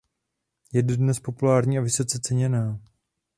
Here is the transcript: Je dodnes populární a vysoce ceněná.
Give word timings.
Je 0.73 0.83
dodnes 0.83 1.19
populární 1.19 1.77
a 1.77 1.81
vysoce 1.81 2.19
ceněná. 2.19 2.79